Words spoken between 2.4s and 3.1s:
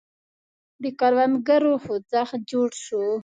جوړ شو.